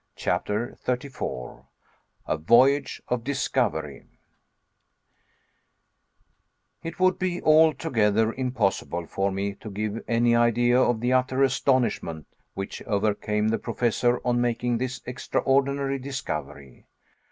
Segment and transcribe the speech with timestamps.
[0.15, 1.67] CHAPTER 34
[2.25, 4.07] A VOYAGE OF DISCOVERY
[6.81, 12.25] It would be altogether impossible for me to give any idea of the utter astonishment
[12.55, 16.87] which overcame the Professor on making this extraordinary discovery.